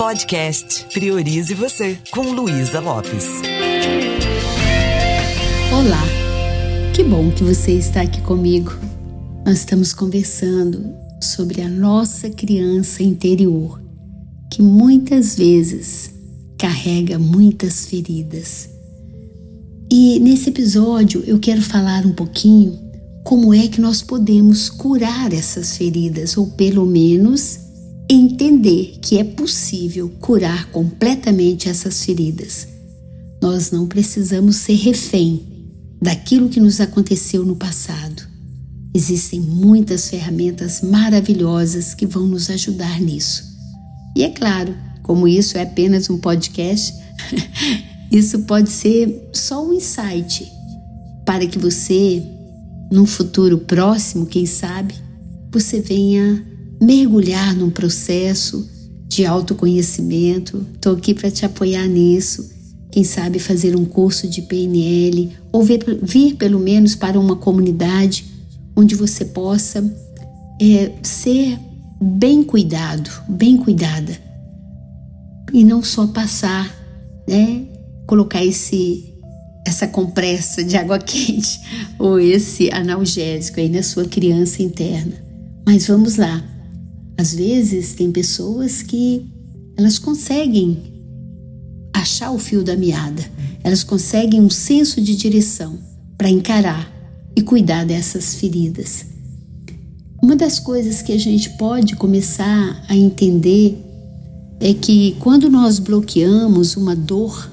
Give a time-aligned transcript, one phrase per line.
[0.00, 3.26] Podcast Priorize Você, com Luísa Lopes.
[5.70, 6.02] Olá,
[6.94, 8.72] que bom que você está aqui comigo.
[9.44, 10.90] Nós estamos conversando
[11.22, 13.78] sobre a nossa criança interior,
[14.50, 16.14] que muitas vezes
[16.56, 18.70] carrega muitas feridas.
[19.92, 22.80] E nesse episódio eu quero falar um pouquinho
[23.22, 27.69] como é que nós podemos curar essas feridas, ou pelo menos
[28.12, 32.66] entender que é possível curar completamente essas feridas.
[33.40, 35.46] Nós não precisamos ser refém
[36.02, 38.28] daquilo que nos aconteceu no passado.
[38.92, 43.44] Existem muitas ferramentas maravilhosas que vão nos ajudar nisso.
[44.16, 44.74] E é claro,
[45.04, 46.92] como isso é apenas um podcast,
[48.10, 50.50] isso pode ser só um insight
[51.24, 52.20] para que você,
[52.90, 54.94] num futuro próximo, quem sabe,
[55.52, 56.49] você venha
[56.80, 58.68] mergulhar num processo
[59.06, 60.66] de autoconhecimento.
[60.74, 62.48] Estou aqui para te apoiar nisso.
[62.90, 68.24] Quem sabe fazer um curso de PNL ou vir, vir pelo menos para uma comunidade
[68.74, 69.84] onde você possa
[70.60, 71.58] é, ser
[72.00, 74.16] bem cuidado, bem cuidada
[75.52, 76.74] e não só passar,
[77.28, 77.66] né?
[78.06, 79.06] Colocar esse
[79.66, 81.60] essa compressa de água quente
[81.98, 85.12] ou esse analgésico aí na sua criança interna.
[85.66, 86.42] Mas vamos lá.
[87.20, 89.26] Às vezes tem pessoas que
[89.76, 90.78] elas conseguem
[91.92, 93.22] achar o fio da meada,
[93.62, 95.78] elas conseguem um senso de direção
[96.16, 96.90] para encarar
[97.36, 99.04] e cuidar dessas feridas.
[100.22, 103.76] Uma das coisas que a gente pode começar a entender
[104.58, 107.50] é que quando nós bloqueamos uma dor,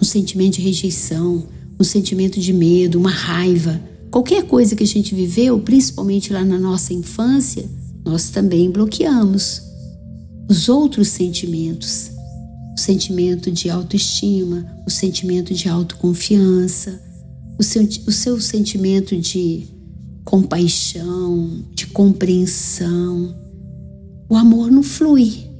[0.00, 1.42] um sentimento de rejeição,
[1.76, 3.80] um sentimento de medo, uma raiva,
[4.12, 7.68] qualquer coisa que a gente viveu, principalmente lá na nossa infância,
[8.04, 9.62] nós também bloqueamos
[10.48, 12.10] os outros sentimentos.
[12.76, 17.00] O sentimento de autoestima, o sentimento de autoconfiança,
[17.58, 19.68] o seu, o seu sentimento de
[20.24, 23.34] compaixão, de compreensão.
[24.28, 25.50] O amor não flui,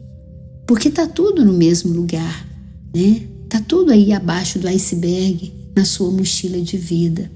[0.67, 2.49] porque está tudo no mesmo lugar,
[2.95, 3.23] né?
[3.45, 7.31] Está tudo aí abaixo do iceberg, na sua mochila de vida.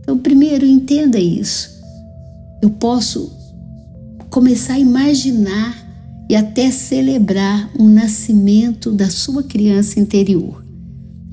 [0.00, 1.70] Então, primeiro, entenda isso.
[2.62, 3.32] Eu posso
[4.34, 10.60] começar a imaginar e até celebrar o nascimento da sua criança interior.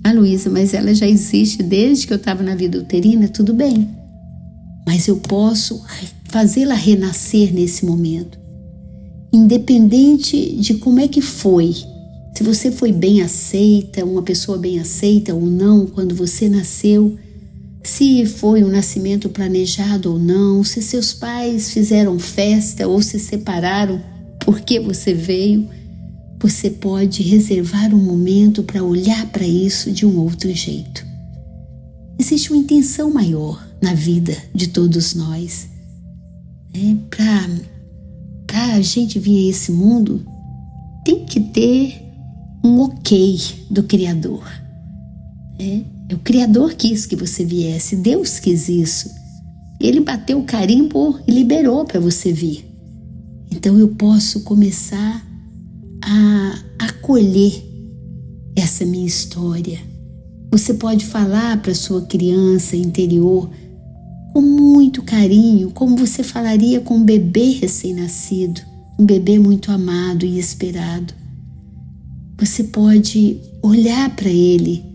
[0.03, 3.89] Ah, Luísa, mas ela já existe desde que eu estava na vida uterina, tudo bem.
[4.85, 5.83] Mas eu posso
[6.25, 8.37] fazê-la renascer nesse momento.
[9.33, 11.73] Independente de como é que foi,
[12.37, 17.17] se você foi bem aceita, uma pessoa bem aceita ou não quando você nasceu,
[17.83, 24.01] se foi um nascimento planejado ou não, se seus pais fizeram festa ou se separaram
[24.39, 25.67] porque você veio,
[26.39, 31.05] você pode reservar um momento para olhar para isso de um outro jeito.
[32.19, 35.69] Existe uma intenção maior na vida de todos nós.
[36.73, 36.95] É,
[38.47, 40.25] para a gente vir a esse mundo,
[41.03, 42.01] tem que ter
[42.63, 44.43] um ok do Criador.
[45.59, 45.81] É,
[46.11, 49.09] é o Criador quis que você viesse, Deus quis isso.
[49.79, 52.65] Ele bateu o carimbo e liberou para você vir.
[53.49, 55.25] Então eu posso começar
[56.03, 57.63] a acolher
[58.57, 59.79] essa minha história.
[60.51, 63.49] Você pode falar para sua criança interior
[64.33, 68.59] com muito carinho, como você falaria com um bebê recém-nascido,
[68.99, 71.13] um bebê muito amado e esperado.
[72.37, 74.90] Você pode olhar para ele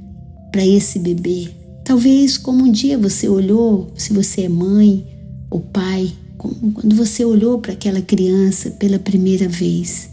[0.57, 1.51] para esse bebê.
[1.85, 5.07] Talvez como um dia você olhou, se você é mãe
[5.51, 10.09] ou pai, quando você olhou para aquela criança pela primeira vez.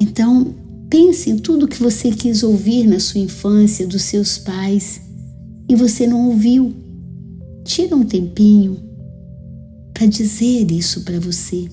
[0.00, 0.54] Então,
[0.88, 5.02] pense em tudo que você quis ouvir na sua infância dos seus pais
[5.68, 6.72] e você não ouviu.
[7.62, 8.78] Tira um tempinho
[9.92, 11.68] para dizer isso para você.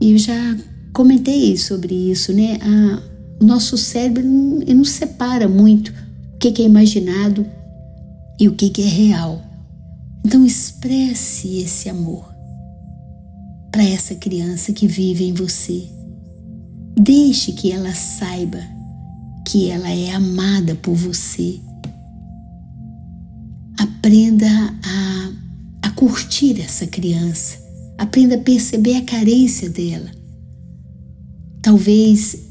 [0.00, 0.58] E eu já
[0.92, 2.58] comentei sobre isso, né?
[2.60, 5.92] A, o nosso cérebro não, não separa muito
[6.34, 7.46] o que, é imaginado
[8.38, 9.42] e o que, que é real.
[10.24, 12.24] Então expresse esse amor
[13.70, 15.88] para essa criança que vive em você.
[16.98, 18.58] Deixe que ela saiba
[19.46, 21.60] que ela é amada por você.
[23.78, 24.48] Aprenda
[24.82, 27.58] a, a curtir essa criança.
[27.98, 30.10] Aprenda a perceber a carência dela.
[31.62, 32.45] Talvez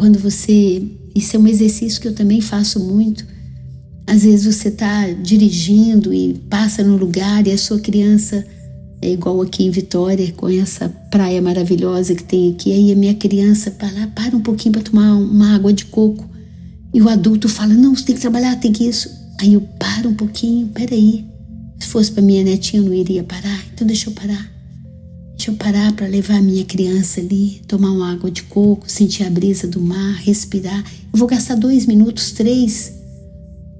[0.00, 0.82] quando você.
[1.14, 3.26] Isso é um exercício que eu também faço muito.
[4.06, 8.42] Às vezes você está dirigindo e passa no lugar e a sua criança
[9.02, 12.72] é igual aqui em Vitória, com essa praia maravilhosa que tem aqui.
[12.72, 16.26] Aí a minha criança fala, para um pouquinho para tomar uma água de coco.
[16.94, 19.10] E o adulto fala, não, você tem que trabalhar, tem que isso.
[19.38, 21.26] Aí eu paro um pouquinho, peraí.
[21.78, 23.64] Se fosse para minha netinha, eu não iria parar.
[23.74, 24.50] Então deixa eu parar.
[25.40, 29.24] Deixa eu parar para levar a minha criança ali, tomar uma água de coco, sentir
[29.24, 30.84] a brisa do mar, respirar.
[31.10, 32.92] Eu vou gastar dois minutos, três,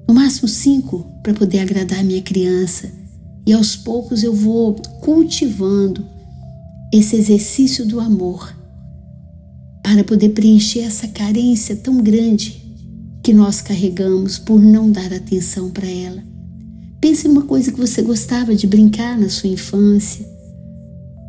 [0.07, 2.91] no máximo cinco, para poder agradar a minha criança
[3.45, 6.03] e aos poucos eu vou cultivando
[6.91, 8.57] esse exercício do amor
[9.83, 12.59] para poder preencher essa carência tão grande
[13.21, 16.23] que nós carregamos por não dar atenção para ela.
[16.99, 20.30] Pense numa coisa que você gostava de brincar na sua infância.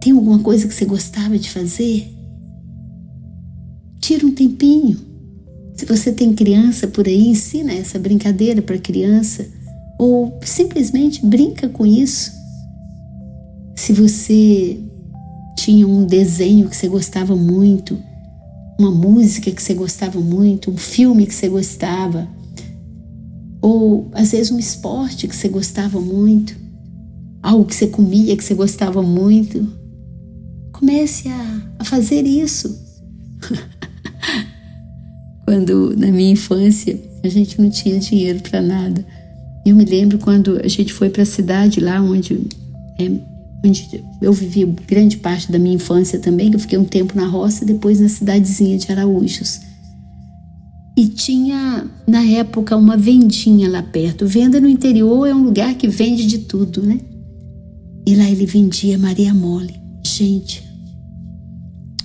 [0.03, 2.13] Tem alguma coisa que você gostava de fazer?
[4.01, 4.99] Tira um tempinho.
[5.77, 9.47] Se você tem criança por aí, ensina essa brincadeira para criança
[10.01, 12.33] ou simplesmente brinca com isso.
[13.77, 14.81] Se você
[15.57, 17.97] tinha um desenho que você gostava muito,
[18.81, 22.27] uma música que você gostava muito, um filme que você gostava,
[23.61, 26.57] ou às vezes um esporte que você gostava muito,
[27.41, 29.81] algo que você comia que você gostava muito,
[30.83, 32.83] comece a, a fazer isso.
[35.47, 39.07] Quando na minha infância a gente não tinha dinheiro para nada
[39.65, 42.47] eu me lembro quando a gente foi para a cidade lá onde,
[42.99, 43.11] é,
[43.65, 47.27] onde eu vivi grande parte da minha infância também, que eu fiquei um tempo na
[47.27, 49.61] roça e depois na cidadezinha de Araújos.
[50.97, 54.27] E tinha, na época, uma vendinha lá perto.
[54.27, 57.01] Venda no interior é um lugar que vende de tudo, né?
[58.07, 59.81] E lá ele vendia Maria Mole.
[60.05, 60.63] Gente,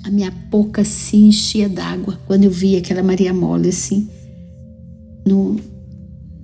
[0.07, 4.07] a minha boca se enchia d'água quando eu via aquela Maria Mole assim,
[5.25, 5.59] no,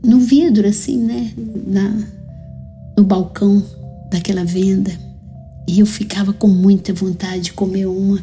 [0.03, 1.31] no vidro, assim, né?
[1.65, 1.97] Na,
[2.97, 3.63] no balcão
[4.11, 4.91] daquela venda.
[5.65, 8.21] E eu ficava com muita vontade de comer uma.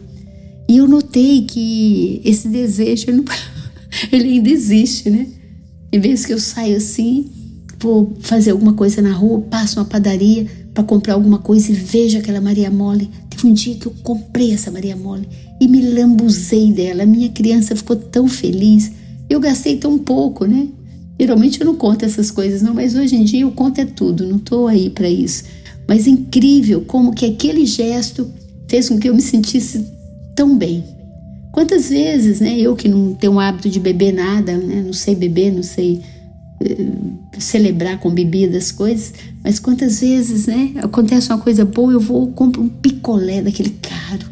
[0.68, 3.24] E eu notei que esse desejo, ele,
[4.12, 5.26] ele ainda existe, né?
[5.90, 7.30] Em vez que eu saio assim,
[7.78, 12.18] vou fazer alguma coisa na rua, passo uma padaria para comprar alguma coisa e vejo
[12.18, 13.10] aquela Maria Mole.
[13.46, 15.28] Um dia que eu comprei essa Maria Mole
[15.60, 17.02] e me lambuzei dela.
[17.02, 18.90] A minha criança ficou tão feliz.
[19.28, 20.68] Eu gastei tão pouco, né?
[21.18, 24.26] Geralmente eu não conto essas coisas, não, mas hoje em dia eu conto é tudo,
[24.26, 25.44] não estou aí para isso.
[25.86, 28.30] Mas é incrível como que aquele gesto
[28.68, 29.84] fez com que eu me sentisse
[30.34, 30.82] tão bem.
[31.52, 35.14] Quantas vezes, né, eu que não tenho o hábito de beber nada, né, não sei
[35.14, 36.00] beber, não sei
[37.38, 42.30] celebrar com bebida as coisas, mas quantas vezes, né, acontece uma coisa boa, eu vou
[42.32, 44.28] compro um picolé daquele caro.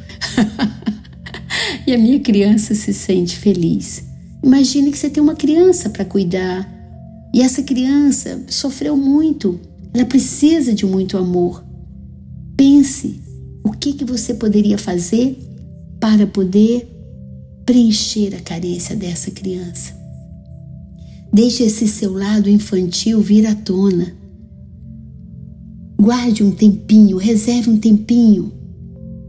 [1.87, 4.05] e a minha criança se sente feliz.
[4.43, 6.69] Imagine que você tem uma criança para cuidar,
[7.33, 9.59] e essa criança sofreu muito,
[9.93, 11.65] ela precisa de muito amor.
[12.57, 13.23] Pense
[13.65, 15.39] o que, que você poderia fazer
[16.01, 16.89] para poder
[17.65, 19.98] preencher a carência dessa criança.
[21.33, 24.15] Deixe esse seu lado infantil vir à tona.
[26.01, 28.53] Guarde um tempinho, reserve um tempinho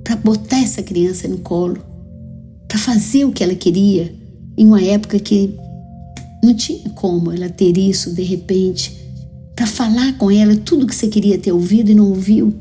[0.04, 1.78] para botar essa criança no colo,
[2.68, 4.14] para fazer o que ela queria
[4.58, 5.56] em uma época que
[6.44, 8.98] não tinha como ela ter isso de repente,
[9.56, 12.54] para falar com ela tudo que você queria ter ouvido e não ouviu,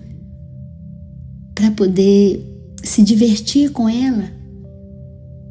[1.55, 2.45] para poder
[2.83, 4.31] se divertir com ela.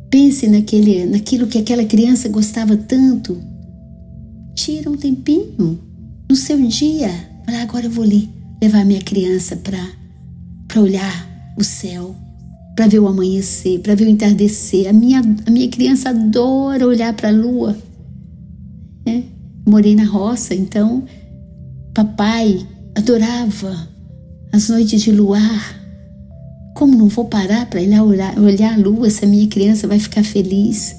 [0.09, 3.37] Pense naquele, naquilo que aquela criança gostava tanto.
[4.57, 5.79] Tira um tempinho
[6.29, 7.09] no seu dia.
[7.45, 8.29] Fala, agora eu vou ali
[8.61, 12.13] levar minha criança para olhar o céu,
[12.75, 14.89] para ver o amanhecer, para ver o entardecer.
[14.89, 17.77] A minha, a minha criança adora olhar para a lua
[19.07, 19.23] né?
[19.65, 21.03] Morei na roça, então
[21.93, 23.87] papai adorava
[24.51, 25.75] as noites de luar.
[26.75, 29.87] Como não vou parar para ir lá olhar, olhar a lua se a minha criança
[29.87, 30.95] vai ficar feliz?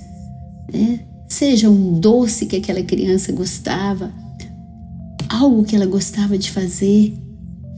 [0.73, 1.01] Né?
[1.29, 4.13] Seja um doce que aquela criança gostava,
[5.29, 7.15] algo que ela gostava de fazer.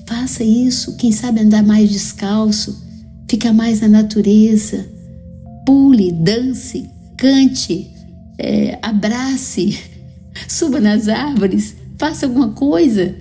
[0.07, 0.97] Faça isso.
[0.97, 2.83] Quem sabe andar mais descalço,
[3.29, 4.89] ficar mais na natureza.
[5.67, 7.91] Pule, dance, cante,
[8.39, 9.79] é, abrace
[10.49, 13.15] suba nas árvores, faça alguma coisa.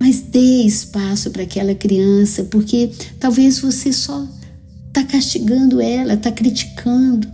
[0.00, 4.26] Mas dê espaço para aquela criança, porque talvez você só
[4.88, 7.28] está castigando ela, está criticando.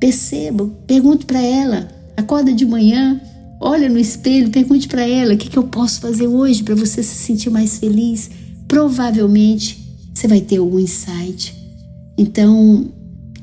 [0.00, 3.20] Perceba, pergunte para ela, acorda de manhã,
[3.60, 7.02] olha no espelho, pergunte para ela o que, que eu posso fazer hoje para você
[7.02, 8.30] se sentir mais feliz.
[8.66, 9.78] Provavelmente
[10.14, 11.54] você vai ter algum insight.
[12.16, 12.90] Então,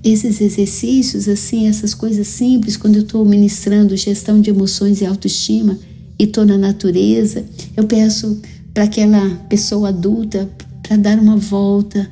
[0.03, 5.77] esses exercícios, assim, essas coisas simples, quando eu estou ministrando gestão de emoções e autoestima
[6.19, 7.45] e estou na natureza,
[7.75, 8.41] eu peço
[8.73, 10.49] para aquela pessoa adulta,
[10.81, 12.09] para dar uma volta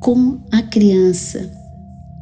[0.00, 1.50] com a criança,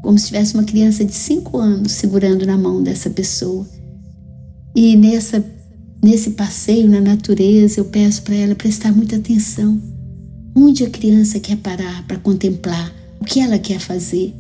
[0.05, 3.67] como se tivesse uma criança de cinco anos segurando na mão dessa pessoa.
[4.77, 5.43] E nessa,
[6.03, 9.81] nesse passeio na natureza, eu peço para ela prestar muita atenção.
[10.55, 14.35] Onde a criança quer parar para contemplar o que ela quer fazer.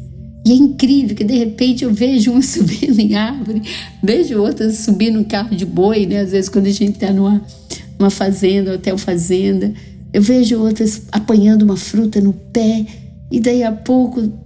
[0.46, 3.62] E é incrível que de repente eu vejo uma subindo em árvore,
[4.02, 6.20] vejo outra subindo um carro de boi, né?
[6.20, 7.42] Às vezes quando a gente está numa,
[7.98, 9.72] numa fazenda, hotel fazenda,
[10.12, 12.84] eu vejo outras apanhando uma fruta no pé
[13.32, 14.43] e daí a pouco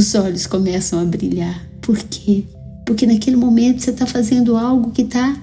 [0.00, 1.62] os olhos começam a brilhar.
[1.82, 2.44] Por quê?
[2.86, 5.38] Porque naquele momento você está fazendo algo que está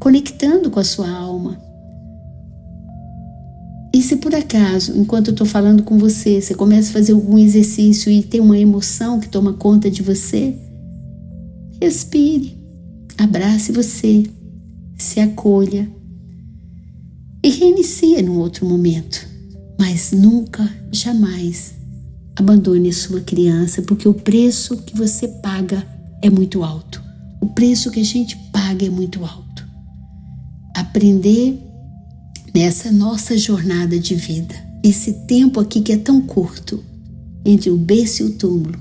[0.00, 1.56] conectando com a sua alma.
[3.94, 7.38] E se por acaso, enquanto eu estou falando com você, você começa a fazer algum
[7.38, 10.56] exercício e tem uma emoção que toma conta de você,
[11.80, 12.56] respire,
[13.16, 14.24] abrace você,
[14.98, 15.88] se acolha
[17.44, 19.24] e reinicie num outro momento.
[19.78, 21.81] Mas nunca, jamais
[22.42, 25.86] abandone a sua criança, porque o preço que você paga
[26.20, 27.02] é muito alto.
[27.40, 29.64] O preço que a gente paga é muito alto.
[30.76, 31.58] Aprender
[32.54, 36.82] nessa nossa jornada de vida, esse tempo aqui que é tão curto
[37.44, 38.78] entre o berço e o túmulo,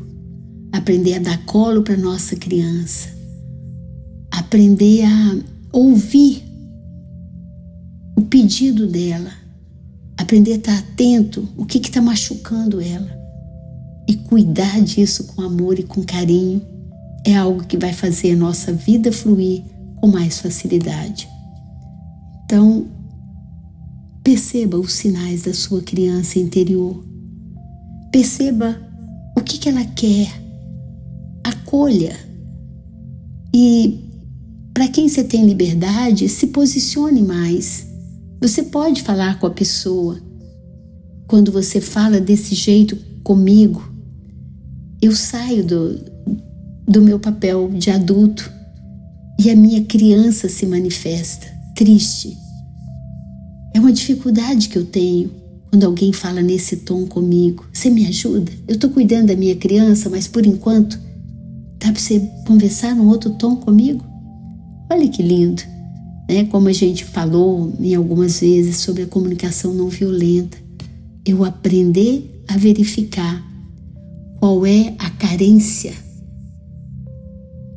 [0.72, 3.10] aprender a dar colo para nossa criança,
[4.32, 5.38] aprender a
[5.72, 6.44] ouvir
[8.18, 9.32] o pedido dela,
[10.18, 13.21] aprender a estar atento o que está machucando ela
[14.12, 16.62] e cuidar disso com amor e com carinho
[17.26, 19.64] é algo que vai fazer a nossa vida fluir
[20.00, 21.30] com mais facilidade.
[22.46, 22.88] Então,
[24.24, 27.04] Perceba os sinais da sua criança interior.
[28.12, 28.80] Perceba
[29.36, 30.32] o que, que ela quer.
[31.44, 32.16] Acolha.
[33.54, 34.00] E
[34.76, 37.88] para quem você tem liberdade, se posicione mais.
[38.40, 40.22] Você pode falar com a pessoa.
[41.28, 43.91] Quando você fala desse jeito comigo,
[45.02, 46.00] eu saio do,
[46.88, 48.52] do meu papel de adulto
[49.40, 52.38] e a minha criança se manifesta triste,
[53.74, 55.32] é uma dificuldade que eu tenho
[55.70, 57.66] quando alguém fala nesse tom comigo.
[57.74, 58.52] Você me ajuda?
[58.68, 61.00] Eu estou cuidando da minha criança, mas por enquanto
[61.80, 64.06] dá para você conversar num outro tom comigo?
[64.92, 65.64] Olha que lindo,
[66.30, 66.44] né?
[66.46, 70.58] Como a gente falou em algumas vezes sobre a comunicação não violenta.
[71.26, 73.51] Eu aprender a verificar
[74.42, 75.94] qual é a carência,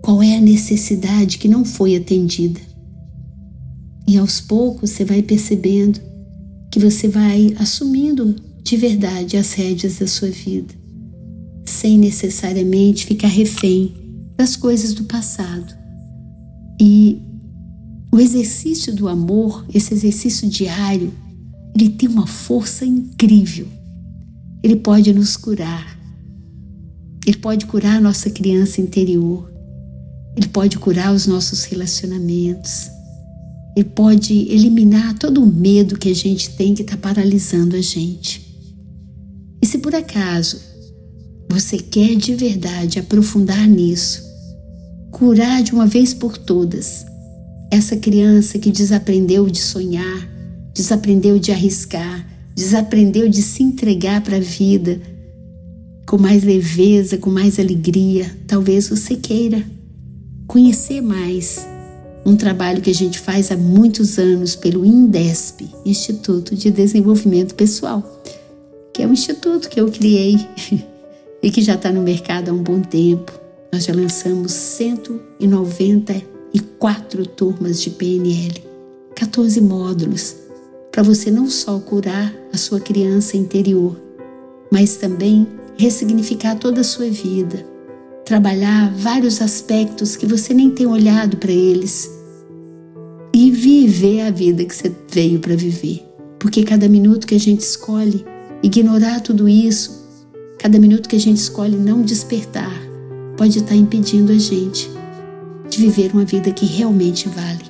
[0.02, 2.74] qual é a necessidade que não foi atendida
[4.06, 6.00] e aos poucos você vai percebendo
[6.70, 10.74] que você vai assumindo de verdade as rédeas da sua vida,
[11.64, 13.94] sem necessariamente ficar refém
[14.36, 15.74] das coisas do passado.
[16.80, 17.22] E
[18.12, 21.12] o exercício do amor, esse exercício diário,
[21.74, 23.66] ele tem uma força incrível.
[24.62, 25.98] Ele pode nos curar.
[27.26, 29.50] Ele pode curar nossa criança interior.
[30.36, 32.90] Ele pode curar os nossos relacionamentos.
[33.76, 38.44] Ele pode eliminar todo o medo que a gente tem que está paralisando a gente.
[39.62, 40.60] E se por acaso
[41.48, 44.22] você quer de verdade aprofundar nisso,
[45.10, 47.06] curar de uma vez por todas
[47.70, 50.28] essa criança que desaprendeu de sonhar,
[50.74, 55.00] desaprendeu de arriscar, desaprendeu de se entregar para a vida
[56.06, 59.64] com mais leveza, com mais alegria, talvez você queira
[60.46, 61.66] conhecer mais
[62.26, 68.22] um trabalho que a gente faz há muitos anos pelo INDESP, Instituto de Desenvolvimento Pessoal,
[68.92, 70.36] que é um instituto que eu criei
[71.42, 73.32] e que já está no mercado há um bom tempo.
[73.72, 78.62] Nós já lançamos 194 turmas de PNL,
[79.16, 80.36] 14 módulos,
[80.92, 84.00] para você não só curar a sua criança interior,
[84.70, 87.66] mas também ressignificar toda a sua vida,
[88.24, 92.10] trabalhar vários aspectos que você nem tem olhado para eles
[93.34, 96.02] e viver a vida que você veio para viver.
[96.38, 98.24] Porque cada minuto que a gente escolhe
[98.62, 100.04] ignorar tudo isso,
[100.58, 102.72] cada minuto que a gente escolhe não despertar,
[103.36, 104.90] pode estar impedindo a gente
[105.68, 107.64] de viver uma vida que realmente vale.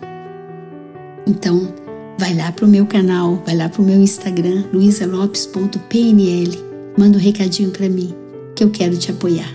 [1.26, 1.72] Então,
[2.18, 7.20] vai lá para o meu canal, vai lá para o meu Instagram, luisalopes.pnl, manda um
[7.20, 8.14] recadinho para mim,
[8.54, 9.52] que eu quero te apoiar.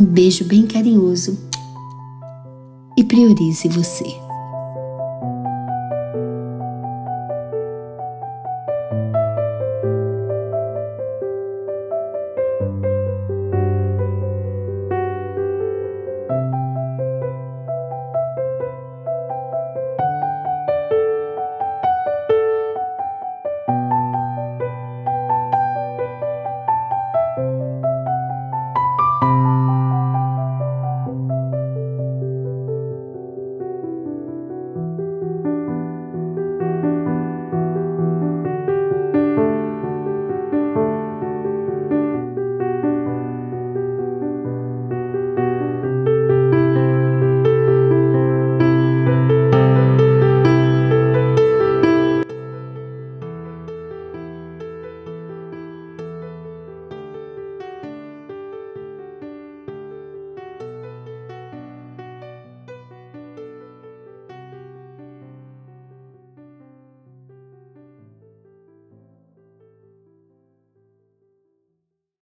[0.00, 1.38] Um beijo bem carinhoso
[2.96, 4.23] e priorize você.